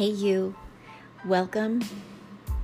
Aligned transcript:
Hey, 0.00 0.12
you. 0.12 0.54
Welcome 1.26 1.82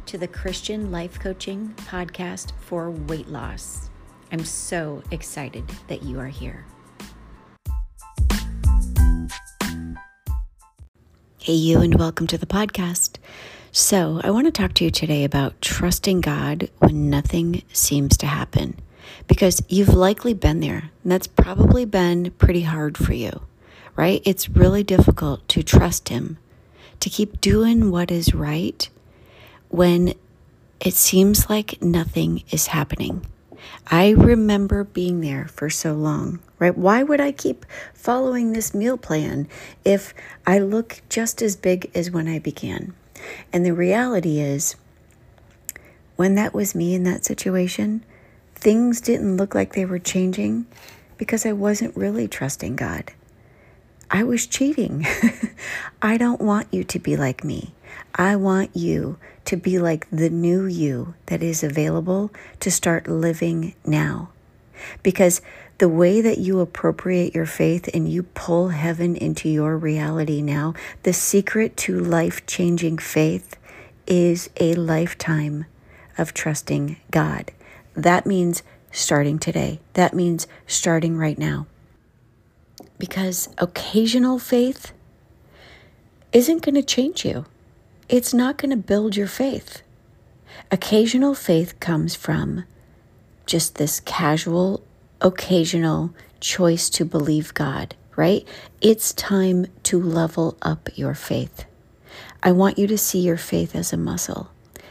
to 0.06 0.16
the 0.16 0.26
Christian 0.26 0.90
Life 0.90 1.20
Coaching 1.20 1.74
Podcast 1.76 2.52
for 2.62 2.90
Weight 2.90 3.28
Loss. 3.28 3.90
I'm 4.32 4.42
so 4.42 5.02
excited 5.10 5.68
that 5.88 6.02
you 6.02 6.18
are 6.18 6.28
here. 6.28 6.64
Hey, 11.38 11.52
you, 11.52 11.82
and 11.82 11.96
welcome 11.98 12.26
to 12.26 12.38
the 12.38 12.46
podcast. 12.46 13.18
So, 13.70 14.18
I 14.24 14.30
want 14.30 14.46
to 14.46 14.50
talk 14.50 14.72
to 14.72 14.84
you 14.84 14.90
today 14.90 15.22
about 15.22 15.60
trusting 15.60 16.22
God 16.22 16.70
when 16.78 17.10
nothing 17.10 17.64
seems 17.70 18.16
to 18.16 18.26
happen 18.26 18.80
because 19.28 19.62
you've 19.68 19.92
likely 19.92 20.32
been 20.32 20.60
there, 20.60 20.90
and 21.02 21.12
that's 21.12 21.26
probably 21.26 21.84
been 21.84 22.30
pretty 22.38 22.62
hard 22.62 22.96
for 22.96 23.12
you, 23.12 23.42
right? 23.94 24.22
It's 24.24 24.48
really 24.48 24.82
difficult 24.82 25.46
to 25.48 25.62
trust 25.62 26.08
Him 26.08 26.38
to 27.00 27.10
keep 27.10 27.40
doing 27.40 27.90
what 27.90 28.10
is 28.10 28.34
right 28.34 28.88
when 29.68 30.14
it 30.80 30.94
seems 30.94 31.48
like 31.48 31.80
nothing 31.82 32.42
is 32.50 32.68
happening. 32.68 33.24
I 33.88 34.10
remember 34.10 34.84
being 34.84 35.20
there 35.20 35.46
for 35.48 35.70
so 35.70 35.94
long, 35.94 36.40
right? 36.58 36.76
Why 36.76 37.02
would 37.02 37.20
I 37.20 37.32
keep 37.32 37.64
following 37.94 38.52
this 38.52 38.74
meal 38.74 38.96
plan 38.96 39.48
if 39.84 40.14
I 40.46 40.58
look 40.58 41.00
just 41.08 41.42
as 41.42 41.56
big 41.56 41.90
as 41.94 42.10
when 42.10 42.28
I 42.28 42.38
began? 42.38 42.94
And 43.52 43.64
the 43.64 43.74
reality 43.74 44.40
is, 44.40 44.76
when 46.16 46.34
that 46.34 46.54
was 46.54 46.74
me 46.74 46.94
in 46.94 47.04
that 47.04 47.24
situation, 47.24 48.04
things 48.54 49.00
didn't 49.00 49.36
look 49.36 49.54
like 49.54 49.74
they 49.74 49.84
were 49.84 49.98
changing 49.98 50.66
because 51.18 51.46
I 51.46 51.52
wasn't 51.52 51.96
really 51.96 52.28
trusting 52.28 52.76
God. 52.76 53.12
I 54.10 54.22
was 54.22 54.46
cheating. 54.46 55.04
I 56.02 56.16
don't 56.16 56.40
want 56.40 56.68
you 56.70 56.84
to 56.84 56.98
be 56.98 57.16
like 57.16 57.42
me. 57.42 57.74
I 58.14 58.36
want 58.36 58.74
you 58.76 59.18
to 59.46 59.56
be 59.56 59.78
like 59.78 60.08
the 60.10 60.30
new 60.30 60.66
you 60.66 61.14
that 61.26 61.42
is 61.42 61.64
available 61.64 62.30
to 62.60 62.70
start 62.70 63.08
living 63.08 63.74
now. 63.84 64.30
Because 65.02 65.40
the 65.78 65.88
way 65.88 66.20
that 66.20 66.38
you 66.38 66.60
appropriate 66.60 67.34
your 67.34 67.46
faith 67.46 67.88
and 67.92 68.08
you 68.08 68.22
pull 68.22 68.68
heaven 68.68 69.16
into 69.16 69.48
your 69.48 69.76
reality 69.76 70.40
now, 70.40 70.74
the 71.02 71.12
secret 71.12 71.76
to 71.78 71.98
life 71.98 72.46
changing 72.46 72.98
faith 72.98 73.56
is 74.06 74.48
a 74.60 74.74
lifetime 74.74 75.66
of 76.16 76.32
trusting 76.32 76.96
God. 77.10 77.50
That 77.94 78.26
means 78.26 78.62
starting 78.90 79.38
today. 79.38 79.80
That 79.94 80.14
means 80.14 80.46
starting 80.66 81.16
right 81.16 81.38
now 81.38 81.66
because 82.98 83.48
occasional 83.58 84.38
faith 84.38 84.92
isn't 86.32 86.62
going 86.62 86.74
to 86.74 86.82
change 86.82 87.24
you. 87.24 87.46
It's 88.08 88.34
not 88.34 88.58
going 88.58 88.70
to 88.70 88.76
build 88.76 89.16
your 89.16 89.26
faith. 89.26 89.82
Occasional 90.70 91.34
faith 91.34 91.78
comes 91.80 92.14
from 92.14 92.64
just 93.46 93.76
this 93.76 94.00
casual, 94.00 94.82
occasional 95.20 96.14
choice 96.40 96.90
to 96.90 97.04
believe 97.04 97.54
God, 97.54 97.94
right? 98.16 98.46
It's 98.80 99.12
time 99.14 99.66
to 99.84 100.00
level 100.00 100.56
up 100.62 100.88
your 100.94 101.14
faith. 101.14 101.64
I 102.42 102.52
want 102.52 102.78
you 102.78 102.86
to 102.86 102.98
see 102.98 103.20
your 103.20 103.36
faith 103.36 103.74
as 103.74 103.92
a 103.92 103.96
muscle 103.96 104.50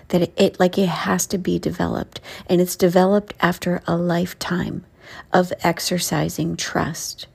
that 0.09 0.21
it, 0.21 0.33
it, 0.37 0.59
like 0.59 0.77
it 0.77 0.89
has 0.89 1.25
to 1.27 1.37
be 1.37 1.57
developed 1.57 2.21
and 2.47 2.61
it's 2.61 2.75
developed 2.75 3.33
after 3.39 3.81
a 3.87 3.97
lifetime 3.97 4.85
of 5.33 5.53
exercising 5.63 6.55
trust 6.55 7.27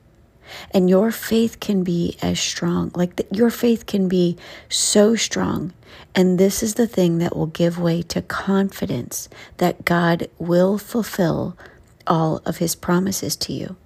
and 0.72 0.88
your 0.88 1.10
faith 1.10 1.60
can 1.60 1.82
be 1.82 2.16
as 2.22 2.38
strong, 2.38 2.90
like 2.94 3.16
the, 3.16 3.26
your 3.30 3.50
faith 3.50 3.86
can 3.86 4.08
be 4.08 4.36
so 4.68 5.14
strong. 5.16 5.72
And 6.14 6.38
this 6.38 6.62
is 6.62 6.74
the 6.74 6.86
thing 6.86 7.18
that 7.18 7.36
will 7.36 7.46
give 7.46 7.78
way 7.78 8.02
to 8.02 8.22
confidence 8.22 9.28
that 9.58 9.84
God 9.84 10.28
will 10.38 10.78
fulfill 10.78 11.56
all 12.06 12.42
of 12.44 12.58
his 12.58 12.74
promises 12.74 13.36
to 13.36 13.52
you. 13.52 13.76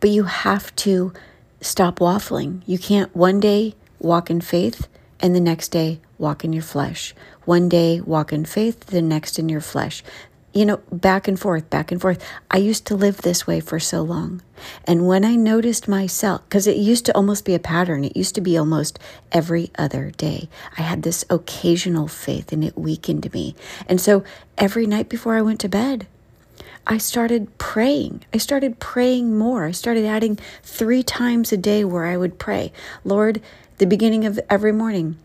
But 0.00 0.10
you 0.10 0.24
have 0.24 0.74
to 0.76 1.12
stop 1.60 1.98
waffling. 1.98 2.62
You 2.66 2.78
can't 2.78 3.14
one 3.14 3.40
day 3.40 3.74
walk 3.98 4.30
in 4.30 4.40
faith 4.40 4.88
and 5.20 5.34
the 5.34 5.40
next 5.40 5.68
day 5.68 6.00
walk 6.18 6.44
in 6.44 6.52
your 6.52 6.62
flesh. 6.62 7.14
One 7.44 7.68
day 7.68 8.00
walk 8.00 8.32
in 8.32 8.44
faith, 8.44 8.86
the 8.86 9.02
next 9.02 9.38
in 9.38 9.48
your 9.48 9.60
flesh 9.60 10.02
you 10.52 10.66
know, 10.66 10.78
back 10.90 11.28
and 11.28 11.38
forth, 11.38 11.68
back 11.70 11.90
and 11.90 12.00
forth. 12.00 12.22
I 12.50 12.58
used 12.58 12.86
to 12.86 12.94
live 12.94 13.18
this 13.18 13.46
way 13.46 13.60
for 13.60 13.80
so 13.80 14.02
long. 14.02 14.42
And 14.84 15.06
when 15.06 15.24
I 15.24 15.34
noticed 15.34 15.88
myself, 15.88 16.42
because 16.44 16.66
it 16.66 16.76
used 16.76 17.06
to 17.06 17.16
almost 17.16 17.44
be 17.44 17.54
a 17.54 17.58
pattern, 17.58 18.04
it 18.04 18.16
used 18.16 18.34
to 18.34 18.40
be 18.40 18.56
almost 18.56 18.98
every 19.32 19.70
other 19.78 20.10
day. 20.10 20.48
I 20.78 20.82
had 20.82 21.02
this 21.02 21.24
occasional 21.30 22.06
faith 22.06 22.52
and 22.52 22.62
it 22.62 22.76
weakened 22.76 23.32
me. 23.32 23.54
And 23.88 24.00
so 24.00 24.24
every 24.58 24.86
night 24.86 25.08
before 25.08 25.34
I 25.34 25.42
went 25.42 25.60
to 25.60 25.68
bed, 25.68 26.06
I 26.86 26.98
started 26.98 27.56
praying. 27.58 28.24
I 28.34 28.38
started 28.38 28.80
praying 28.80 29.38
more. 29.38 29.64
I 29.64 29.70
started 29.70 30.04
adding 30.04 30.38
three 30.62 31.02
times 31.02 31.52
a 31.52 31.56
day 31.56 31.84
where 31.84 32.06
I 32.06 32.16
would 32.16 32.38
pray. 32.38 32.72
Lord, 33.04 33.40
the 33.78 33.86
beginning 33.86 34.24
of 34.24 34.38
every 34.50 34.72
morning, 34.72 35.16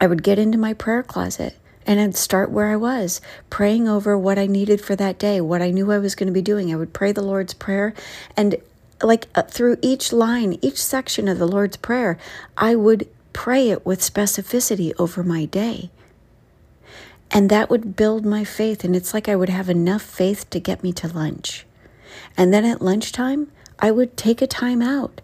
I 0.00 0.06
would 0.06 0.22
get 0.22 0.38
into 0.38 0.58
my 0.58 0.74
prayer 0.74 1.02
closet 1.02 1.56
and 1.90 1.98
I'd 1.98 2.14
start 2.14 2.52
where 2.52 2.70
I 2.70 2.76
was, 2.76 3.20
praying 3.50 3.88
over 3.88 4.16
what 4.16 4.38
I 4.38 4.46
needed 4.46 4.80
for 4.80 4.94
that 4.94 5.18
day, 5.18 5.40
what 5.40 5.60
I 5.60 5.72
knew 5.72 5.90
I 5.90 5.98
was 5.98 6.14
going 6.14 6.28
to 6.28 6.32
be 6.32 6.40
doing. 6.40 6.72
I 6.72 6.76
would 6.76 6.92
pray 6.92 7.10
the 7.10 7.20
Lord's 7.20 7.52
Prayer, 7.52 7.94
and 8.36 8.54
like 9.02 9.26
uh, 9.34 9.42
through 9.42 9.76
each 9.82 10.12
line, 10.12 10.56
each 10.62 10.80
section 10.80 11.26
of 11.26 11.40
the 11.40 11.48
Lord's 11.48 11.76
Prayer, 11.76 12.16
I 12.56 12.76
would 12.76 13.08
pray 13.32 13.70
it 13.70 13.84
with 13.84 14.02
specificity 14.02 14.92
over 15.00 15.24
my 15.24 15.46
day. 15.46 15.90
And 17.28 17.50
that 17.50 17.70
would 17.70 17.96
build 17.96 18.24
my 18.24 18.44
faith. 18.44 18.84
And 18.84 18.94
it's 18.94 19.12
like 19.12 19.28
I 19.28 19.34
would 19.34 19.48
have 19.48 19.68
enough 19.68 20.02
faith 20.02 20.48
to 20.50 20.60
get 20.60 20.84
me 20.84 20.92
to 20.92 21.08
lunch. 21.08 21.66
And 22.36 22.54
then 22.54 22.64
at 22.64 22.80
lunchtime, 22.80 23.50
I 23.80 23.90
would 23.90 24.16
take 24.16 24.40
a 24.40 24.46
time 24.46 24.80
out 24.80 25.20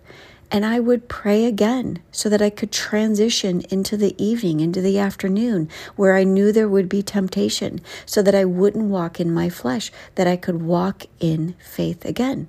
and 0.50 0.64
I 0.64 0.80
would 0.80 1.08
pray 1.08 1.44
again 1.44 2.00
so 2.12 2.28
that 2.28 2.42
I 2.42 2.50
could 2.50 2.70
transition 2.70 3.62
into 3.70 3.96
the 3.96 4.14
evening, 4.22 4.60
into 4.60 4.80
the 4.80 4.98
afternoon, 4.98 5.68
where 5.96 6.14
I 6.14 6.24
knew 6.24 6.52
there 6.52 6.68
would 6.68 6.88
be 6.88 7.02
temptation, 7.02 7.80
so 8.04 8.22
that 8.22 8.34
I 8.34 8.44
wouldn't 8.44 8.86
walk 8.86 9.20
in 9.20 9.32
my 9.32 9.48
flesh, 9.48 9.90
that 10.14 10.26
I 10.26 10.36
could 10.36 10.62
walk 10.62 11.04
in 11.20 11.54
faith 11.58 12.04
again. 12.04 12.48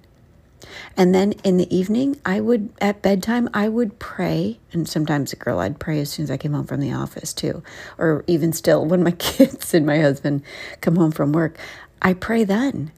And 0.95 1.13
then 1.13 1.33
in 1.43 1.57
the 1.57 1.75
evening, 1.75 2.19
I 2.25 2.39
would, 2.39 2.69
at 2.81 3.01
bedtime, 3.01 3.49
I 3.53 3.69
would 3.69 3.99
pray. 3.99 4.59
And 4.73 4.87
sometimes 4.87 5.33
a 5.33 5.35
girl, 5.35 5.59
I'd 5.59 5.79
pray 5.79 5.99
as 5.99 6.09
soon 6.09 6.23
as 6.23 6.31
I 6.31 6.37
came 6.37 6.53
home 6.53 6.65
from 6.65 6.81
the 6.81 6.93
office, 6.93 7.33
too. 7.33 7.63
Or 7.97 8.23
even 8.27 8.53
still, 8.53 8.85
when 8.85 9.03
my 9.03 9.11
kids 9.19 9.73
and 9.73 9.85
my 9.85 9.99
husband 9.99 10.43
come 10.81 10.95
home 10.95 11.11
from 11.11 11.31
work, 11.31 11.57
I 12.01 12.13
pray 12.13 12.43
then. 12.43 12.91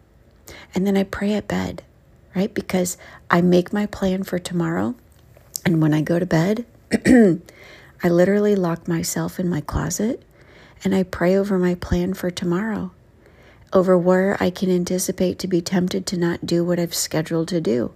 And 0.74 0.86
then 0.86 0.98
I 0.98 1.04
pray 1.04 1.34
at 1.34 1.48
bed 1.48 1.84
right? 2.40 2.54
Because 2.54 2.98
I 3.30 3.42
make 3.42 3.74
my 3.74 3.86
plan 3.86 4.24
for 4.24 4.40
tomorrow. 4.40 4.96
And 5.66 5.82
when 5.82 5.94
I 5.94 6.00
go 6.00 6.20
to 6.20 6.26
bed, 6.26 6.66
I 7.06 8.08
literally 8.08 8.56
lock 8.56 8.88
myself 8.88 9.42
in 9.42 9.50
my 9.50 9.60
closet 9.60 10.24
and 10.82 10.96
I 10.96 11.04
pray 11.04 11.36
over 11.36 11.60
my 11.60 11.76
plan 11.76 12.14
for 12.14 12.32
tomorrow, 12.32 12.92
over 13.74 13.98
where 13.98 14.38
I 14.42 14.52
can 14.52 14.70
anticipate 14.70 15.38
to 15.40 15.50
be 15.50 15.60
tempted 15.60 16.06
to 16.06 16.18
not 16.18 16.46
do 16.46 16.64
what 16.64 16.80
I've 16.80 16.96
scheduled 16.96 17.50
to 17.50 17.60
do. 17.60 17.92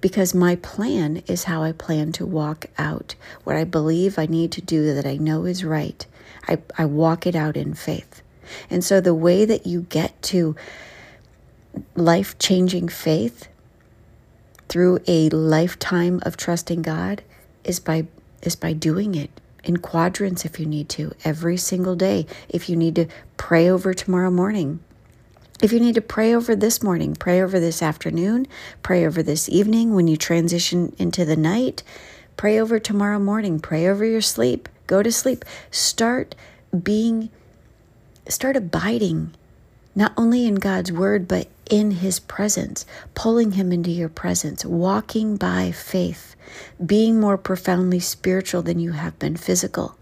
Because 0.00 0.32
my 0.32 0.54
plan 0.54 1.24
is 1.26 1.44
how 1.44 1.64
I 1.64 1.72
plan 1.72 2.12
to 2.12 2.24
walk 2.24 2.66
out 2.78 3.16
what 3.42 3.56
I 3.56 3.64
believe 3.64 4.16
I 4.16 4.26
need 4.26 4.52
to 4.52 4.60
do 4.60 4.94
that 4.94 5.06
I 5.06 5.16
know 5.16 5.44
is 5.44 5.64
right. 5.64 6.06
I, 6.46 6.58
I 6.78 6.84
walk 6.84 7.26
it 7.26 7.34
out 7.34 7.56
in 7.56 7.74
faith. 7.74 8.22
And 8.70 8.84
so 8.84 9.00
the 9.00 9.12
way 9.12 9.44
that 9.44 9.66
you 9.66 9.80
get 9.88 10.22
to 10.34 10.54
life 11.94 12.38
changing 12.38 12.88
faith 12.88 13.48
through 14.68 15.00
a 15.06 15.28
lifetime 15.30 16.20
of 16.22 16.36
trusting 16.36 16.82
God 16.82 17.22
is 17.64 17.80
by 17.80 18.06
is 18.42 18.56
by 18.56 18.72
doing 18.72 19.14
it 19.14 19.30
in 19.62 19.76
quadrants 19.76 20.44
if 20.44 20.58
you 20.58 20.66
need 20.66 20.88
to 20.88 21.12
every 21.24 21.56
single 21.56 21.94
day. 21.94 22.26
If 22.48 22.68
you 22.68 22.76
need 22.76 22.94
to 22.96 23.06
pray 23.36 23.68
over 23.68 23.92
tomorrow 23.94 24.30
morning 24.30 24.80
if 25.62 25.74
you 25.74 25.80
need 25.80 25.94
to 25.94 26.00
pray 26.00 26.34
over 26.34 26.56
this 26.56 26.82
morning 26.82 27.14
pray 27.14 27.42
over 27.42 27.60
this 27.60 27.82
afternoon 27.82 28.46
pray 28.82 29.04
over 29.04 29.22
this 29.22 29.46
evening 29.48 29.94
when 29.94 30.08
you 30.08 30.16
transition 30.16 30.94
into 30.98 31.22
the 31.26 31.36
night 31.36 31.82
pray 32.38 32.58
over 32.58 32.78
tomorrow 32.78 33.18
morning 33.18 33.60
pray 33.60 33.86
over 33.86 34.04
your 34.04 34.22
sleep 34.22 34.70
go 34.90 35.04
to 35.04 35.12
sleep. 35.12 35.44
Start 35.70 36.34
being 36.82 37.30
start 38.28 38.56
abiding 38.56 39.32
not 39.94 40.12
only 40.16 40.46
in 40.46 40.56
God's 40.56 40.92
word, 40.92 41.26
but 41.26 41.48
in 41.68 41.92
his 41.92 42.20
presence, 42.20 42.84
pulling 43.14 43.52
him 43.52 43.72
into 43.72 43.90
your 43.90 44.08
presence, 44.08 44.64
walking 44.64 45.36
by 45.36 45.70
faith, 45.70 46.34
being 46.84 47.20
more 47.20 47.38
profoundly 47.38 48.00
spiritual 48.00 48.62
than 48.62 48.80
you 48.80 48.92
have 48.92 49.18
been 49.18 49.36
physical. 49.36 49.96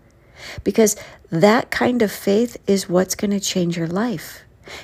Because 0.64 0.96
that 1.30 1.70
kind 1.70 2.00
of 2.00 2.10
faith 2.10 2.56
is 2.66 2.88
what's 2.88 3.14
going 3.14 3.30
to 3.32 3.40
change 3.40 3.76
your 3.76 3.86
life. 3.86 4.42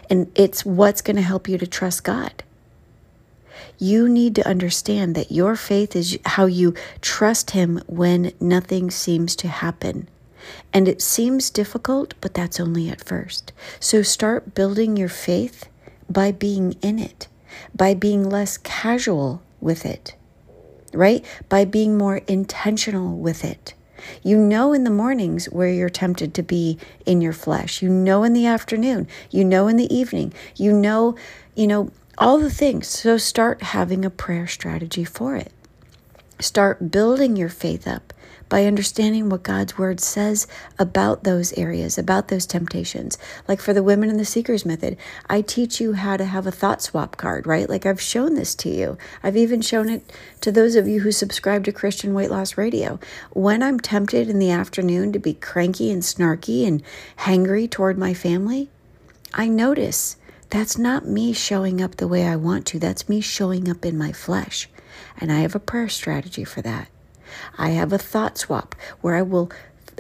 And 0.09 0.31
it's 0.35 0.65
what's 0.65 1.03
going 1.03 1.17
to 1.17 1.23
help 1.23 1.49
you 1.49 1.59
to 1.59 1.67
trust 1.67 2.05
God. 2.05 2.43
You 3.79 4.09
need 4.09 4.35
to 4.37 4.49
understand 4.49 5.15
that 5.15 5.33
your 5.33 5.57
faith 5.57 5.95
is 5.95 6.19
how 6.25 6.47
you 6.47 6.75
trust 7.01 7.51
Him 7.51 7.83
when 7.87 8.33
nothing 8.41 8.91
seems 8.91 9.37
to 9.37 9.49
happen. 9.49 10.09
And 10.73 10.89
it 10.89 11.03
seems 11.03 11.51
difficult, 11.51 12.15
but 12.21 12.35
that's 12.35 12.61
only 12.61 12.89
at 12.89 13.05
first. 13.05 13.53
So 13.81 14.03
start 14.03 14.55
building 14.55 14.97
your 14.97 15.09
faith 15.09 15.69
by 16.09 16.33
being 16.33 16.73
in 16.83 16.99
it, 16.99 17.29
by 17.75 17.95
being 17.95 18.29
less 18.29 18.57
casual 18.59 19.43
with 19.61 19.87
it, 19.87 20.15
right? 20.93 21.25
By 21.49 21.65
being 21.65 21.97
more 21.97 22.19
intentional 22.27 23.17
with 23.17 23.45
it. 23.45 23.75
You 24.23 24.37
know 24.37 24.73
in 24.73 24.85
the 24.85 24.91
mornings 24.91 25.47
where 25.47 25.71
you're 25.71 25.89
tempted 25.89 26.35
to 26.35 26.43
be 26.43 26.79
in 27.07 27.21
your 27.21 27.33
flesh. 27.33 27.83
You 27.83 27.89
know 27.89 28.23
in 28.23 28.33
the 28.33 28.47
afternoon. 28.47 29.09
You 29.31 29.45
know 29.45 29.69
in 29.69 29.77
the 29.77 29.93
evening. 29.95 30.33
You 30.57 30.73
know, 30.73 31.17
you 31.55 31.67
know, 31.67 31.91
all 32.19 32.39
the 32.39 32.51
things. 32.51 32.87
So 32.89 33.17
start 33.17 33.63
having 33.63 34.05
a 34.05 34.11
prayer 34.11 34.47
strategy 34.47 35.05
for 35.05 35.37
it. 35.37 35.53
Start 36.39 36.91
building 36.91 37.37
your 37.37 37.49
faith 37.49 37.87
up 37.87 38.13
by 38.49 38.67
understanding 38.67 39.29
what 39.29 39.43
God's 39.43 39.79
word 39.79 40.01
says 40.01 40.47
about 40.79 41.25
those 41.25 41.53
areas, 41.55 41.99
about 41.99 42.29
those 42.29 42.47
temptations. 42.47 43.19
Like 43.49 43.61
for 43.61 43.73
the 43.73 43.83
women 43.83 44.11
in 44.11 44.17
the 44.17 44.25
seekers 44.25 44.67
method, 44.67 44.97
I 45.29 45.41
teach 45.41 45.81
you 45.81 45.95
how 45.95 46.17
to 46.17 46.25
have 46.25 46.47
a 46.47 46.53
thought 46.53 46.83
swap 46.83 47.17
card, 47.17 47.47
right? 47.47 47.69
Like 47.69 47.87
I've 47.87 48.01
shown 48.01 48.35
this 48.35 48.55
to 48.57 48.69
you. 48.69 48.99
I've 49.23 49.37
even 49.37 49.61
shown 49.61 49.89
it 49.89 50.13
to 50.43 50.53
those 50.53 50.77
of 50.77 50.87
you 50.87 51.01
who 51.01 51.13
subscribe 51.13 51.65
to 51.65 51.73
Christian 51.73 52.15
Weight 52.15 52.31
Loss 52.31 52.59
Radio. 52.59 53.01
When 53.33 53.63
I'm 53.63 53.81
tempted 53.81 54.29
in 54.29 54.39
the 54.39 54.51
afternoon 54.51 55.13
to 55.13 55.19
be 55.19 55.35
cranky 55.35 55.91
and 55.91 56.03
snarky 56.03 56.67
and 56.67 56.83
hangry 57.19 57.71
toward 57.71 57.99
my 57.99 58.15
family, 58.15 58.69
I 59.33 59.49
notice 59.49 60.17
that's 60.51 60.79
not 60.79 61.07
me 61.07 61.33
showing 61.33 61.81
up 61.81 61.97
the 61.97 62.07
way 62.07 62.25
I 62.25 62.37
want 62.37 62.67
to. 62.67 62.79
That's 62.79 63.09
me 63.09 63.21
showing 63.21 63.69
up 63.69 63.85
in 63.85 63.99
my 63.99 64.13
flesh. 64.13 64.69
And 65.19 65.33
I 65.33 65.41
have 65.41 65.57
a 65.57 65.61
prayer 65.61 65.89
strategy 65.89 66.45
for 66.45 66.63
that. 66.63 66.89
I 67.59 67.71
have 67.71 67.93
a 67.93 67.99
thought 67.99 68.39
swap 68.39 68.75
where 69.01 69.15
I 69.15 69.23
will 69.23 69.51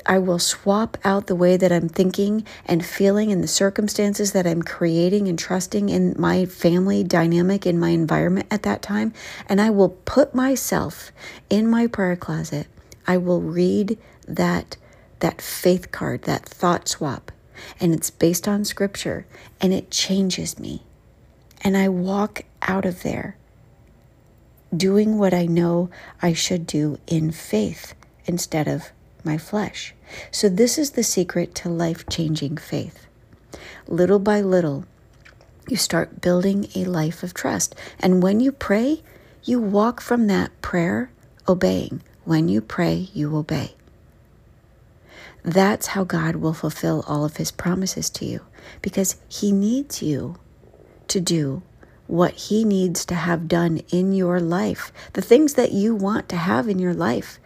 I 0.06 0.18
will 0.18 0.38
swap 0.38 0.98
out 1.04 1.26
the 1.26 1.34
way 1.34 1.56
that 1.56 1.72
I'm 1.72 1.88
thinking 1.88 2.44
and 2.66 2.84
feeling 2.84 3.32
and 3.32 3.42
the 3.42 3.48
circumstances 3.48 4.32
that 4.32 4.46
I'm 4.46 4.62
creating 4.62 5.28
and 5.28 5.38
trusting 5.38 5.88
in 5.88 6.14
my 6.18 6.46
family 6.46 7.04
dynamic, 7.04 7.66
in 7.66 7.78
my 7.78 7.90
environment 7.90 8.46
at 8.50 8.64
that 8.64 8.82
time. 8.82 9.12
And 9.48 9.60
I 9.60 9.70
will 9.70 9.90
put 9.90 10.34
myself 10.34 11.12
in 11.48 11.68
my 11.68 11.86
prayer 11.86 12.16
closet. 12.16 12.66
I 13.06 13.16
will 13.16 13.40
read 13.40 13.98
that, 14.26 14.76
that 15.20 15.40
faith 15.40 15.90
card, 15.90 16.22
that 16.22 16.44
thought 16.44 16.88
swap. 16.88 17.30
And 17.80 17.94
it's 17.94 18.10
based 18.10 18.48
on 18.48 18.64
scripture 18.64 19.26
and 19.60 19.72
it 19.72 19.90
changes 19.90 20.58
me. 20.58 20.82
And 21.60 21.76
I 21.76 21.88
walk 21.88 22.42
out 22.62 22.84
of 22.84 23.02
there 23.02 23.36
doing 24.76 25.18
what 25.18 25.34
I 25.34 25.46
know 25.46 25.90
I 26.22 26.32
should 26.32 26.66
do 26.66 26.98
in 27.06 27.30
faith 27.30 27.94
instead 28.26 28.68
of 28.68 28.90
my 29.24 29.38
flesh. 29.38 29.94
So, 30.30 30.48
this 30.48 30.78
is 30.78 30.92
the 30.92 31.02
secret 31.02 31.54
to 31.56 31.68
life 31.68 32.06
changing 32.08 32.56
faith. 32.58 33.06
Little 33.88 34.18
by 34.18 34.40
little, 34.40 34.84
you 35.68 35.76
start 35.76 36.20
building 36.20 36.68
a 36.74 36.84
life 36.84 37.22
of 37.22 37.34
trust. 37.34 37.74
And 37.98 38.22
when 38.22 38.40
you 38.40 38.52
pray, 38.52 39.02
you 39.44 39.60
walk 39.60 40.00
from 40.00 40.26
that 40.26 40.50
prayer 40.62 41.10
obeying. 41.48 42.02
When 42.24 42.48
you 42.48 42.60
pray, 42.60 43.08
you 43.12 43.36
obey. 43.36 43.74
That's 45.42 45.88
how 45.88 46.04
God 46.04 46.36
will 46.36 46.54
fulfill 46.54 47.04
all 47.06 47.24
of 47.24 47.36
his 47.36 47.50
promises 47.50 48.08
to 48.10 48.24
you 48.24 48.40
because 48.80 49.16
he 49.28 49.52
needs 49.52 50.02
you 50.02 50.36
to 51.08 51.20
do 51.20 51.62
what 52.06 52.34
He 52.34 52.64
needs 52.64 53.04
to 53.06 53.14
have 53.14 53.48
done 53.48 53.78
in 53.90 54.12
your 54.12 54.40
life, 54.40 54.92
the 55.12 55.22
things 55.22 55.54
that 55.54 55.72
you 55.72 55.94
want 55.94 56.28
to 56.30 56.36
have 56.36 56.68
in 56.68 56.78
your 56.78 56.94
life. 56.94 57.38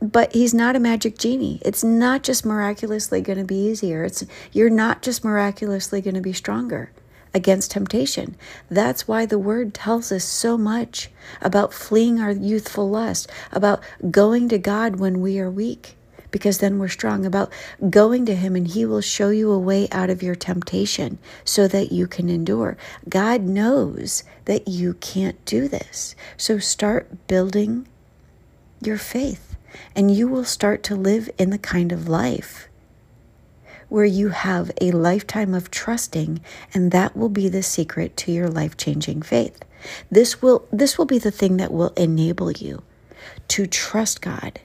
But 0.00 0.32
he's 0.32 0.54
not 0.54 0.76
a 0.76 0.80
magic 0.80 1.18
genie. 1.18 1.60
It's 1.64 1.82
not 1.82 2.22
just 2.22 2.46
miraculously 2.46 3.20
going 3.20 3.38
to 3.38 3.44
be 3.44 3.56
easier. 3.56 4.04
It's 4.04 4.24
you're 4.52 4.70
not 4.70 5.02
just 5.02 5.24
miraculously 5.24 6.00
going 6.00 6.14
to 6.14 6.20
be 6.20 6.32
stronger 6.32 6.92
against 7.34 7.72
temptation. 7.72 8.36
That's 8.70 9.08
why 9.08 9.26
the 9.26 9.40
word 9.40 9.74
tells 9.74 10.12
us 10.12 10.24
so 10.24 10.56
much 10.56 11.10
about 11.42 11.74
fleeing 11.74 12.20
our 12.20 12.30
youthful 12.30 12.88
lust, 12.88 13.28
about 13.50 13.82
going 14.10 14.48
to 14.50 14.58
God 14.58 14.96
when 14.96 15.20
we 15.20 15.40
are 15.40 15.50
weak 15.50 15.97
because 16.30 16.58
then 16.58 16.78
we're 16.78 16.88
strong 16.88 17.24
about 17.24 17.52
going 17.90 18.26
to 18.26 18.34
Him 18.34 18.56
and 18.56 18.68
He 18.68 18.84
will 18.84 19.00
show 19.00 19.30
you 19.30 19.50
a 19.50 19.58
way 19.58 19.88
out 19.90 20.10
of 20.10 20.22
your 20.22 20.34
temptation 20.34 21.18
so 21.44 21.68
that 21.68 21.92
you 21.92 22.06
can 22.06 22.28
endure. 22.28 22.76
God 23.08 23.42
knows 23.42 24.24
that 24.44 24.68
you 24.68 24.94
can't 24.94 25.42
do 25.44 25.68
this. 25.68 26.14
So 26.36 26.58
start 26.58 27.26
building 27.26 27.86
your 28.80 28.98
faith 28.98 29.56
and 29.94 30.14
you 30.14 30.28
will 30.28 30.44
start 30.44 30.82
to 30.84 30.96
live 30.96 31.28
in 31.38 31.50
the 31.50 31.58
kind 31.58 31.92
of 31.92 32.08
life 32.08 32.68
where 33.88 34.04
you 34.04 34.28
have 34.28 34.70
a 34.80 34.90
lifetime 34.90 35.54
of 35.54 35.70
trusting 35.70 36.40
and 36.74 36.92
that 36.92 37.16
will 37.16 37.28
be 37.28 37.48
the 37.48 37.62
secret 37.62 38.16
to 38.18 38.32
your 38.32 38.48
life-changing 38.48 39.22
faith. 39.22 39.58
This 40.10 40.42
will 40.42 40.66
this 40.72 40.98
will 40.98 41.06
be 41.06 41.18
the 41.18 41.30
thing 41.30 41.56
that 41.58 41.72
will 41.72 41.90
enable 41.90 42.50
you 42.50 42.82
to 43.48 43.66
trust 43.66 44.20
God 44.20 44.60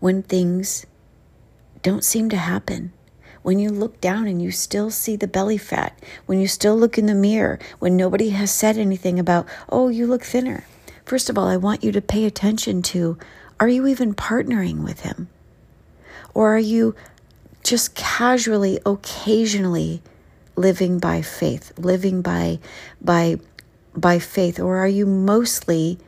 when 0.00 0.22
things 0.22 0.86
don't 1.82 2.04
seem 2.04 2.28
to 2.30 2.36
happen. 2.36 2.92
When 3.42 3.58
you 3.58 3.70
look 3.70 4.00
down 4.00 4.26
and 4.26 4.42
you 4.42 4.50
still 4.50 4.90
see 4.90 5.16
the 5.16 5.26
belly 5.26 5.56
fat, 5.56 5.98
when 6.26 6.40
you 6.40 6.46
still 6.46 6.76
look 6.76 6.98
in 6.98 7.06
the 7.06 7.14
mirror, 7.14 7.58
when 7.78 7.96
nobody 7.96 8.30
has 8.30 8.50
said 8.50 8.76
anything 8.76 9.18
about, 9.18 9.46
oh, 9.68 9.88
you 9.88 10.06
look 10.06 10.24
thinner. 10.24 10.66
First 11.04 11.30
of 11.30 11.38
all, 11.38 11.48
I 11.48 11.56
want 11.56 11.82
you 11.82 11.92
to 11.92 12.02
pay 12.02 12.24
attention 12.24 12.82
to 12.82 13.16
are 13.58 13.68
you 13.68 13.86
even 13.86 14.14
partnering 14.14 14.84
with 14.84 15.00
him? 15.00 15.28
Or 16.32 16.54
are 16.54 16.58
you 16.58 16.94
just 17.62 17.94
casually, 17.94 18.78
occasionally 18.86 20.02
living 20.56 20.98
by 20.98 21.20
faith, 21.20 21.72
living 21.78 22.22
by, 22.22 22.58
by, 23.02 23.36
by 23.94 24.18
faith? 24.18 24.58
Or 24.58 24.76
are 24.78 24.88
you 24.88 25.04
mostly 25.04 25.98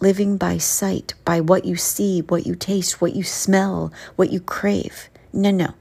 living 0.00 0.36
by 0.36 0.58
sight, 0.58 1.14
by 1.24 1.40
what 1.40 1.64
you 1.64 1.76
see, 1.76 2.20
what 2.22 2.46
you 2.46 2.54
taste, 2.54 3.00
what 3.00 3.14
you 3.14 3.22
smell, 3.22 3.92
what 4.16 4.30
you 4.30 4.40
crave. 4.40 5.08
No, 5.32 5.50
no. 5.50 5.74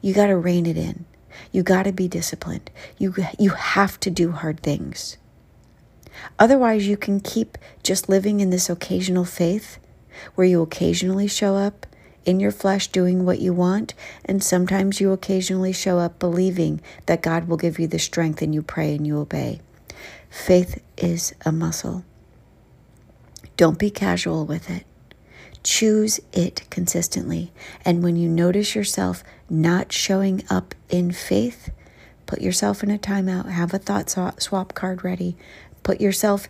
You 0.00 0.14
got 0.14 0.26
to 0.26 0.36
rein 0.36 0.66
it 0.66 0.76
in. 0.76 1.04
You 1.52 1.62
got 1.62 1.84
to 1.84 1.92
be 1.92 2.08
disciplined. 2.08 2.70
You 2.98 3.14
you 3.38 3.50
have 3.50 3.98
to 4.00 4.10
do 4.10 4.32
hard 4.32 4.60
things. 4.60 5.16
Otherwise, 6.38 6.86
you 6.86 6.96
can 6.96 7.20
keep 7.20 7.58
just 7.82 8.08
living 8.08 8.40
in 8.40 8.50
this 8.50 8.70
occasional 8.70 9.24
faith 9.24 9.78
where 10.34 10.46
you 10.46 10.62
occasionally 10.62 11.26
show 11.26 11.56
up 11.56 11.86
in 12.24 12.40
your 12.40 12.52
flesh 12.52 12.88
doing 12.88 13.24
what 13.24 13.40
you 13.40 13.52
want, 13.52 13.94
and 14.24 14.42
sometimes 14.42 15.00
you 15.00 15.12
occasionally 15.12 15.72
show 15.72 15.98
up 15.98 16.18
believing 16.18 16.80
that 17.06 17.22
God 17.22 17.48
will 17.48 17.56
give 17.56 17.78
you 17.78 17.86
the 17.86 17.98
strength 17.98 18.40
and 18.40 18.54
you 18.54 18.62
pray 18.62 18.94
and 18.94 19.06
you 19.06 19.18
obey. 19.18 19.60
Faith 20.30 20.82
is 20.96 21.34
a 21.44 21.52
muscle. 21.52 22.04
Don't 23.56 23.78
be 23.78 23.90
casual 23.90 24.44
with 24.46 24.68
it. 24.68 24.84
Choose 25.62 26.20
it 26.32 26.64
consistently. 26.70 27.52
And 27.84 28.02
when 28.02 28.16
you 28.16 28.28
notice 28.28 28.74
yourself 28.74 29.22
not 29.48 29.92
showing 29.92 30.42
up 30.50 30.74
in 30.90 31.12
faith, 31.12 31.70
put 32.26 32.42
yourself 32.42 32.82
in 32.82 32.90
a 32.90 32.98
timeout, 32.98 33.48
have 33.48 33.72
a 33.72 33.78
thought 33.78 34.10
swap 34.42 34.74
card 34.74 35.04
ready. 35.04 35.36
Put 35.84 36.00
yourself, 36.00 36.48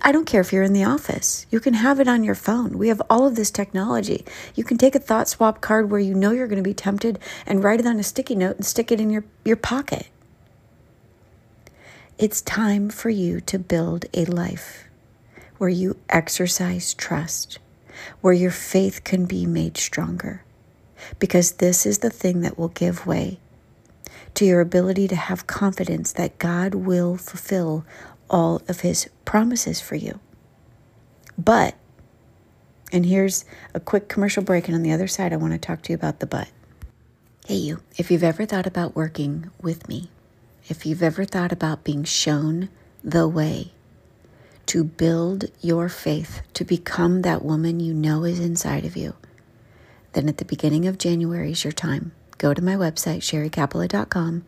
I 0.00 0.12
don't 0.12 0.26
care 0.26 0.40
if 0.40 0.52
you're 0.52 0.62
in 0.62 0.72
the 0.72 0.84
office, 0.84 1.44
you 1.50 1.58
can 1.58 1.74
have 1.74 1.98
it 1.98 2.06
on 2.06 2.22
your 2.22 2.36
phone. 2.36 2.78
We 2.78 2.86
have 2.88 3.02
all 3.10 3.26
of 3.26 3.34
this 3.34 3.50
technology. 3.50 4.24
You 4.54 4.62
can 4.62 4.78
take 4.78 4.94
a 4.94 5.00
thought 5.00 5.28
swap 5.28 5.60
card 5.60 5.90
where 5.90 6.00
you 6.00 6.14
know 6.14 6.30
you're 6.30 6.46
going 6.46 6.62
to 6.62 6.68
be 6.68 6.74
tempted 6.74 7.18
and 7.46 7.64
write 7.64 7.80
it 7.80 7.86
on 7.86 7.98
a 7.98 8.04
sticky 8.04 8.36
note 8.36 8.56
and 8.56 8.64
stick 8.64 8.92
it 8.92 9.00
in 9.00 9.10
your, 9.10 9.24
your 9.44 9.56
pocket. 9.56 10.06
It's 12.16 12.40
time 12.40 12.88
for 12.88 13.10
you 13.10 13.40
to 13.42 13.58
build 13.58 14.06
a 14.14 14.24
life 14.24 14.85
where 15.58 15.70
you 15.70 15.96
exercise 16.08 16.94
trust, 16.94 17.58
where 18.20 18.34
your 18.34 18.50
faith 18.50 19.04
can 19.04 19.26
be 19.26 19.46
made 19.46 19.76
stronger. 19.76 20.44
Because 21.18 21.52
this 21.52 21.86
is 21.86 21.98
the 21.98 22.10
thing 22.10 22.40
that 22.40 22.58
will 22.58 22.68
give 22.68 23.06
way 23.06 23.38
to 24.34 24.44
your 24.44 24.60
ability 24.60 25.08
to 25.08 25.16
have 25.16 25.46
confidence 25.46 26.12
that 26.12 26.38
God 26.38 26.74
will 26.74 27.16
fulfill 27.16 27.84
all 28.28 28.62
of 28.68 28.80
his 28.80 29.08
promises 29.24 29.80
for 29.80 29.94
you. 29.94 30.20
But, 31.38 31.74
and 32.92 33.06
here's 33.06 33.44
a 33.74 33.80
quick 33.80 34.08
commercial 34.08 34.42
break, 34.42 34.68
and 34.68 34.74
on 34.74 34.82
the 34.82 34.92
other 34.92 35.08
side, 35.08 35.32
I 35.32 35.36
want 35.36 35.52
to 35.52 35.58
talk 35.58 35.82
to 35.82 35.92
you 35.92 35.96
about 35.96 36.20
the 36.20 36.26
but. 36.26 36.48
Hey, 37.46 37.56
you, 37.56 37.82
if 37.96 38.10
you've 38.10 38.24
ever 38.24 38.44
thought 38.44 38.66
about 38.66 38.96
working 38.96 39.50
with 39.60 39.88
me, 39.88 40.10
if 40.68 40.84
you've 40.84 41.02
ever 41.02 41.24
thought 41.24 41.52
about 41.52 41.84
being 41.84 42.04
shown 42.04 42.68
the 43.04 43.28
way, 43.28 43.72
to 44.66 44.84
build 44.84 45.46
your 45.60 45.88
faith 45.88 46.42
to 46.54 46.64
become 46.64 47.22
that 47.22 47.44
woman 47.44 47.80
you 47.80 47.94
know 47.94 48.24
is 48.24 48.40
inside 48.40 48.84
of 48.84 48.96
you, 48.96 49.14
then 50.12 50.28
at 50.28 50.38
the 50.38 50.44
beginning 50.44 50.86
of 50.86 50.98
January 50.98 51.52
is 51.52 51.64
your 51.64 51.72
time. 51.72 52.12
Go 52.38 52.52
to 52.52 52.62
my 52.62 52.74
website, 52.74 53.18
sherriekapala.com, 53.18 54.44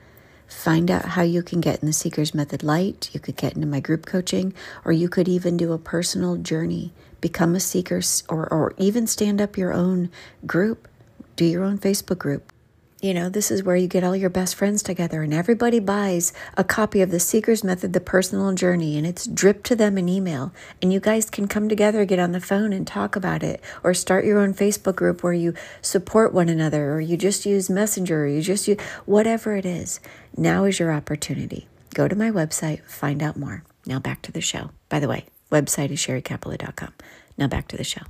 find 0.46 0.90
out 0.90 1.04
how 1.04 1.22
you 1.22 1.42
can 1.42 1.60
get 1.60 1.80
in 1.80 1.87
the 1.87 1.92
Seeker's 1.92 2.34
Method 2.34 2.62
Light. 2.62 3.10
You 3.12 3.20
could 3.20 3.37
get 3.37 3.54
into 3.54 3.66
my 3.66 3.80
group 3.80 4.06
coaching, 4.06 4.52
or 4.84 4.92
you 4.92 5.08
could 5.08 5.28
even 5.28 5.56
do 5.56 5.72
a 5.72 5.78
personal 5.78 6.37
journey, 6.37 6.92
become 7.20 7.54
a 7.54 7.60
seeker, 7.60 8.00
or, 8.28 8.52
or 8.52 8.75
even 8.76 9.06
stand 9.06 9.40
up 9.40 9.56
your 9.56 9.72
own 9.72 10.10
group, 10.46 10.88
do 11.37 11.44
your 11.44 11.64
own 11.64 11.78
Facebook 11.78 12.18
group. 12.18 12.52
You 13.00 13.14
know, 13.14 13.28
this 13.28 13.52
is 13.52 13.62
where 13.62 13.76
you 13.76 13.86
get 13.86 14.02
all 14.02 14.16
your 14.16 14.28
best 14.28 14.56
friends 14.56 14.82
together 14.82 15.22
and 15.22 15.32
everybody 15.32 15.78
buys 15.78 16.32
a 16.56 16.64
copy 16.64 17.00
of 17.00 17.12
The 17.12 17.20
Seeker's 17.20 17.62
Method, 17.62 17.92
The 17.92 18.00
Personal 18.00 18.52
Journey, 18.54 18.98
and 18.98 19.06
it's 19.06 19.24
dripped 19.24 19.64
to 19.66 19.76
them 19.76 19.96
in 19.98 20.08
email. 20.08 20.52
And 20.82 20.92
you 20.92 20.98
guys 20.98 21.30
can 21.30 21.46
come 21.46 21.68
together, 21.68 22.04
get 22.04 22.18
on 22.18 22.32
the 22.32 22.40
phone 22.40 22.72
and 22.72 22.84
talk 22.84 23.14
about 23.14 23.44
it, 23.44 23.62
or 23.84 23.94
start 23.94 24.24
your 24.24 24.40
own 24.40 24.52
Facebook 24.52 24.96
group 24.96 25.22
where 25.22 25.32
you 25.32 25.54
support 25.80 26.34
one 26.34 26.48
another, 26.48 26.92
or 26.92 27.00
you 27.00 27.16
just 27.16 27.46
use 27.46 27.70
Messenger, 27.70 28.24
or 28.24 28.26
you 28.26 28.42
just 28.42 28.66
use 28.66 28.80
whatever 29.06 29.54
it 29.54 29.64
is. 29.64 30.00
Now 30.36 30.64
is 30.64 30.80
your 30.80 30.92
opportunity. 30.92 31.68
Go 31.94 32.08
to 32.08 32.16
my 32.16 32.32
website, 32.32 32.82
find 32.82 33.22
out 33.22 33.36
more. 33.36 33.62
Now 33.86 34.00
back 34.00 34.22
to 34.22 34.32
the 34.32 34.40
show. 34.40 34.70
By 34.88 34.98
the 34.98 35.08
way, 35.08 35.26
website 35.52 35.92
is 35.92 36.00
sherriekapala.com. 36.00 36.94
Now 37.36 37.46
back 37.46 37.68
to 37.68 37.76
the 37.76 37.84
show. 37.84 38.02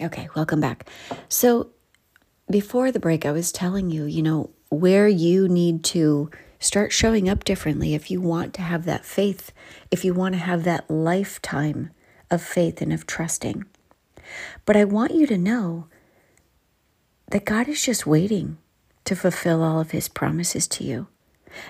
Okay, 0.00 0.28
welcome 0.36 0.60
back. 0.60 0.88
So 1.28 1.70
before 2.50 2.92
the 2.92 3.00
break, 3.00 3.24
I 3.24 3.32
was 3.32 3.52
telling 3.52 3.90
you, 3.90 4.04
you 4.04 4.22
know, 4.22 4.50
where 4.68 5.08
you 5.08 5.48
need 5.48 5.84
to 5.84 6.30
start 6.58 6.92
showing 6.92 7.28
up 7.28 7.44
differently 7.44 7.94
if 7.94 8.10
you 8.10 8.20
want 8.20 8.54
to 8.54 8.62
have 8.62 8.84
that 8.84 9.04
faith, 9.04 9.52
if 9.90 10.04
you 10.04 10.14
want 10.14 10.34
to 10.34 10.40
have 10.40 10.64
that 10.64 10.90
lifetime 10.90 11.90
of 12.30 12.42
faith 12.42 12.80
and 12.80 12.92
of 12.92 13.06
trusting. 13.06 13.64
But 14.64 14.76
I 14.76 14.84
want 14.84 15.14
you 15.14 15.26
to 15.26 15.38
know 15.38 15.86
that 17.30 17.44
God 17.44 17.68
is 17.68 17.84
just 17.84 18.06
waiting 18.06 18.58
to 19.04 19.16
fulfill 19.16 19.62
all 19.62 19.80
of 19.80 19.90
his 19.90 20.08
promises 20.08 20.66
to 20.68 20.84
you. 20.84 21.08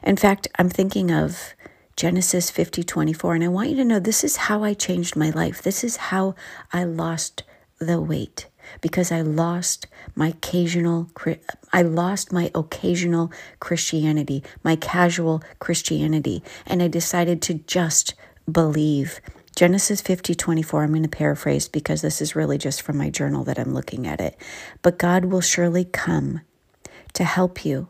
In 0.03 0.17
fact, 0.17 0.49
I'm 0.59 0.69
thinking 0.69 1.11
of 1.11 1.55
Genesis 1.97 2.51
50 2.51 2.83
24, 2.83 3.35
and 3.35 3.45
I 3.45 3.49
want 3.49 3.71
you 3.71 3.77
to 3.77 3.85
know 3.85 4.01
this 4.01 4.25
is 4.25 4.37
how 4.37 4.65
I 4.65 4.75
changed 4.75 5.17
my 5.17 5.31
life. 5.31 5.63
This 5.63 5.85
is 5.85 5.97
how 5.97 6.35
I 6.73 6.85
lost 6.85 7.43
the 7.79 8.01
weight 8.01 8.47
because 8.81 9.13
I 9.13 9.21
lost 9.21 9.87
my 10.15 10.29
occasional 10.29 11.11
I 11.73 11.83
lost 11.83 12.33
my 12.33 12.51
occasional 12.55 13.33
Christianity, 13.61 14.43
my 14.63 14.77
casual 14.77 15.43
Christianity, 15.59 16.43
and 16.67 16.83
I 16.83 16.89
decided 16.89 17.43
to 17.43 17.55
just 17.55 18.15
believe. 18.51 19.21
Genesis 19.57 20.01
50, 20.01 20.35
24, 20.35 20.83
I'm 20.83 20.91
going 20.91 21.05
to 21.05 21.09
paraphrase 21.09 21.69
because 21.69 22.03
this 22.03 22.21
is 22.21 22.35
really 22.35 22.59
just 22.59 22.83
from 22.83 22.97
my 22.97 23.09
journal 23.09 23.45
that 23.45 23.59
I'm 23.59 23.73
looking 23.73 24.05
at 24.05 24.21
it. 24.21 24.37
But 24.83 24.99
God 24.99 25.27
will 25.27 25.41
surely 25.41 25.85
come 25.85 26.41
to 27.13 27.23
help 27.23 27.65
you 27.65 27.89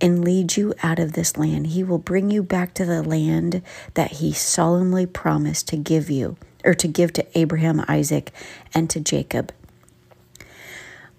and 0.00 0.24
lead 0.24 0.56
you 0.56 0.74
out 0.82 0.98
of 0.98 1.12
this 1.12 1.36
land. 1.36 1.68
He 1.68 1.84
will 1.84 1.98
bring 1.98 2.30
you 2.30 2.42
back 2.42 2.74
to 2.74 2.84
the 2.84 3.02
land 3.02 3.62
that 3.94 4.12
He 4.12 4.32
solemnly 4.32 5.06
promised 5.06 5.68
to 5.68 5.76
give 5.76 6.10
you, 6.10 6.36
or 6.64 6.74
to 6.74 6.88
give 6.88 7.12
to 7.14 7.38
Abraham, 7.38 7.84
Isaac, 7.86 8.32
and 8.74 8.90
to 8.90 9.00
Jacob 9.00 9.52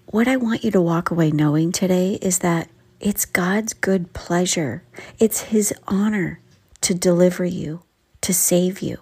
what 0.06 0.28
I 0.28 0.36
want 0.36 0.62
you 0.62 0.70
to 0.70 0.80
walk 0.80 1.10
away 1.10 1.32
knowing 1.32 1.72
today 1.72 2.14
is 2.22 2.38
that 2.38 2.68
it's 3.00 3.24
God's 3.24 3.72
good 3.72 4.12
pleasure, 4.12 4.84
it's 5.18 5.42
His 5.42 5.74
honor 5.88 6.40
to 6.82 6.94
deliver 6.94 7.44
you, 7.44 7.82
to 8.20 8.32
save 8.32 8.80
you. 8.80 9.00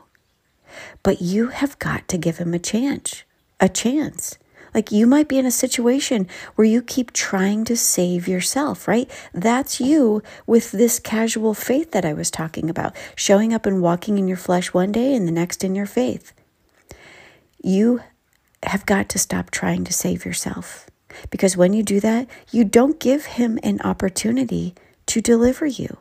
But 1.03 1.21
you 1.21 1.49
have 1.49 1.79
got 1.79 2.09
to 2.09 2.19
give 2.19 2.39
Him 2.39 2.55
a 2.55 2.59
chance, 2.59 3.23
a 3.61 3.69
chance. 3.69 4.39
Like 4.73 4.91
you 4.91 5.07
might 5.07 5.29
be 5.29 5.39
in 5.39 5.47
a 5.47 5.53
situation 5.53 6.27
where 6.55 6.67
you 6.67 6.83
keep 6.83 7.13
trying 7.13 7.65
to 7.67 7.77
save 7.77 8.27
yourself, 8.27 8.89
right? 8.89 9.09
That's 9.33 9.81
you 9.81 10.23
with 10.47 10.73
this 10.73 10.99
casual 10.99 11.53
faith 11.55 11.93
that 11.93 12.05
I 12.05 12.15
was 12.15 12.31
talking 12.31 12.71
about, 12.71 12.97
showing 13.15 13.53
up 13.53 13.67
and 13.67 13.83
walking 13.83 14.19
in 14.19 14.27
your 14.27 14.39
flesh 14.39 14.73
one 14.73 14.91
day 14.91 15.15
and 15.15 15.29
the 15.29 15.33
next 15.33 15.63
in 15.63 15.75
your 15.75 15.87
faith. 15.87 16.33
You 17.63 18.01
have 18.65 18.87
got 18.87 19.09
to 19.11 19.19
stop 19.19 19.51
trying 19.51 19.85
to 19.85 19.93
save 19.93 20.25
yourself. 20.25 20.89
Because 21.31 21.57
when 21.57 21.73
you 21.73 21.83
do 21.83 22.01
that, 22.01 22.29
you 22.51 22.65
don't 22.65 23.01
give 23.01 23.27
him 23.27 23.59
an 23.63 23.81
opportunity 23.83 24.75
to 25.07 25.21
deliver 25.21 25.67
you. 25.67 25.99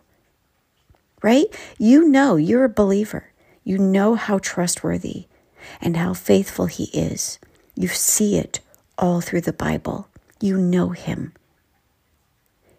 Right? 1.21 1.45
You 1.77 2.07
know 2.07 2.35
you're 2.35 2.65
a 2.65 2.69
believer. 2.69 3.31
You 3.63 3.77
know 3.77 4.15
how 4.15 4.39
trustworthy 4.39 5.27
and 5.81 5.95
how 5.95 6.13
faithful 6.13 6.65
he 6.65 6.85
is. 6.85 7.39
You 7.75 7.87
see 7.87 8.37
it 8.37 8.59
all 8.97 9.21
through 9.21 9.41
the 9.41 9.53
Bible. 9.53 10.09
You 10.41 10.57
know 10.57 10.89
him. 10.89 11.33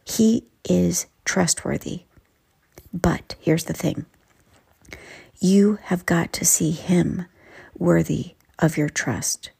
He 0.04 0.44
is 0.68 1.06
trustworthy. 1.24 2.02
But 2.92 3.34
here's 3.40 3.64
the 3.64 3.72
thing 3.72 4.06
you 5.40 5.78
have 5.84 6.06
got 6.06 6.32
to 6.34 6.44
see 6.44 6.70
him 6.70 7.26
worthy 7.76 8.34
of 8.58 8.76
your 8.76 8.88
trust. 8.88 9.50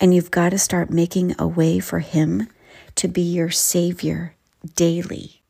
And 0.00 0.14
you've 0.14 0.30
got 0.30 0.50
to 0.50 0.58
start 0.58 0.90
making 0.90 1.34
a 1.38 1.46
way 1.46 1.78
for 1.78 2.00
Him 2.00 2.48
to 2.96 3.08
be 3.08 3.22
your 3.22 3.50
Savior 3.50 4.34
daily. 4.74 5.42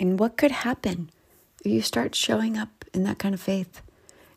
And 0.00 0.18
what 0.18 0.36
could 0.36 0.50
happen 0.50 1.10
if 1.64 1.70
you 1.70 1.82
start 1.82 2.14
showing 2.14 2.56
up 2.56 2.84
in 2.94 3.04
that 3.04 3.18
kind 3.18 3.34
of 3.34 3.40
faith? 3.40 3.82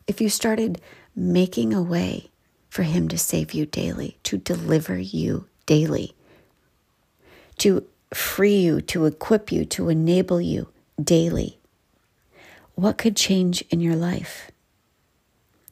If 0.06 0.20
you 0.20 0.28
started 0.28 0.80
making 1.14 1.72
a 1.72 1.82
way 1.82 2.30
for 2.68 2.82
Him 2.82 3.08
to 3.08 3.18
save 3.18 3.52
you 3.52 3.66
daily, 3.66 4.18
to 4.24 4.36
deliver 4.36 4.98
you 4.98 5.46
daily, 5.66 6.14
to 7.58 7.86
free 8.12 8.56
you, 8.56 8.80
to 8.80 9.06
equip 9.06 9.52
you, 9.52 9.64
to 9.66 9.88
enable 9.88 10.40
you 10.40 10.68
daily, 11.02 11.58
what 12.74 12.98
could 12.98 13.16
change 13.16 13.62
in 13.70 13.80
your 13.80 13.96
life? 13.96 14.50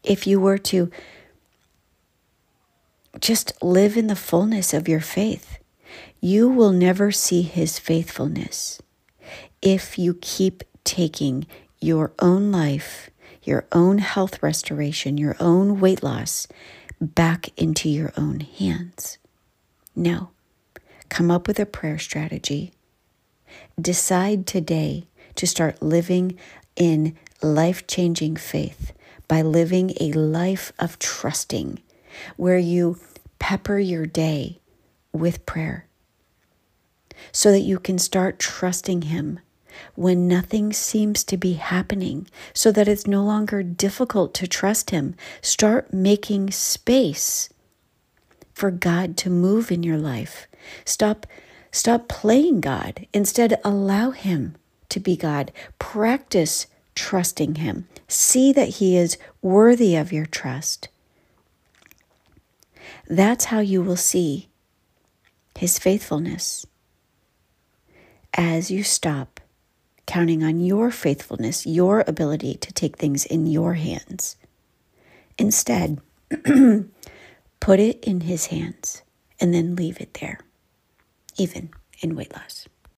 If 0.03 0.27
you 0.27 0.41
were 0.41 0.59
to 0.59 0.91
just 3.21 3.53
live 3.63 3.97
in 3.97 4.07
the 4.07 4.17
fullness 4.17 4.73
of 4.73 4.89
your 4.89 5.01
faith. 5.01 5.59
You 6.21 6.49
will 6.49 6.73
never 6.73 7.11
see 7.13 7.43
his 7.43 7.79
faithfulness 7.79 8.81
if 9.63 9.99
you 9.99 10.15
keep 10.21 10.65
taking 10.85 11.47
your 11.81 12.13
own 12.19 12.51
life, 12.51 13.11
your 13.43 13.67
own 13.73 13.99
health 13.99 14.43
restoration, 14.43 15.19
your 15.19 15.37
own 15.41 15.81
weight 15.81 16.03
loss 16.03 16.47
back 17.01 17.49
into 17.57 17.89
your 17.89 18.13
own 18.17 18.41
hands. 18.41 19.19
No. 19.95 20.31
Come 21.09 21.31
up 21.31 21.49
with 21.49 21.59
a 21.59 21.67
prayer 21.67 21.99
strategy. 21.99 22.73
Decide 23.81 24.47
today 24.47 25.07
to 25.35 25.47
start 25.47 25.83
living 25.83 26.39
in 26.77 27.17
life 27.43 27.87
changing 27.87 28.37
faith 28.37 28.93
by 29.27 29.43
living 29.43 29.95
a 30.01 30.13
life 30.13 30.73
of 30.79 30.99
trusting 30.99 31.81
where 32.37 32.59
you 32.59 32.99
pepper 33.41 33.81
your 33.81 34.07
day 34.07 34.61
with 35.13 35.45
prayer 35.47 35.89
so 37.33 37.51
that 37.51 37.61
you 37.61 37.81
can 37.81 37.99
start 37.99 38.39
trusting 38.39 39.03
Him 39.03 39.41
when 39.95 40.29
nothing 40.29 40.73
seems 40.73 41.25
to 41.25 41.37
be 41.37 41.55
happening, 41.55 42.29
so 42.53 42.71
that 42.71 42.87
it's 42.89 43.07
no 43.07 43.25
longer 43.25 43.63
difficult 43.63 44.35
to 44.35 44.47
trust 44.47 44.91
Him. 44.91 45.15
Start 45.43 45.93
making 45.93 46.53
space 46.53 47.49
for 48.61 48.71
God 48.71 49.17
to 49.17 49.31
move 49.31 49.73
in 49.73 49.83
your 49.83 49.97
life. 49.97 50.47
Stop 50.85 51.27
stop 51.73 52.09
playing 52.09 52.61
God. 52.61 53.07
Instead 53.15 53.59
allow 53.65 54.11
him 54.11 54.55
to 54.91 55.01
be 55.01 55.17
God. 55.17 55.51
Practice 55.79 56.67
trusting 56.95 57.55
him. 57.55 57.89
See 58.07 58.53
that 58.53 58.69
he 58.81 58.99
is 58.99 59.17
worthy 59.41 59.97
of 59.97 60.13
your 60.13 60.27
trust. 60.27 60.89
That's 63.11 63.47
how 63.47 63.59
you 63.59 63.83
will 63.83 63.97
see 63.97 64.49
his 65.59 65.81
faithfulness 65.81 66.65
as 68.35 68.71
you 68.71 68.85
stop 68.85 69.41
counting 70.07 70.45
on 70.45 70.61
your 70.61 70.93
faithfulness, 70.93 71.67
your 71.67 72.05
ability 72.07 72.55
to 72.55 72.73
take 72.73 72.97
things 72.97 73.27
in 73.27 73.49
your 73.49 73.75
hands. 73.75 74.37
Instead, 75.39 76.01
put 77.59 77.81
it 77.81 77.99
in 78.05 78.21
his 78.21 78.47
hands 78.47 79.03
and 79.41 79.53
then 79.53 79.75
leave 79.75 80.01
it 80.01 80.17
there, 80.21 80.39
even 81.37 81.71
in 82.01 82.15
weight 82.15 82.33
loss. 82.33 82.69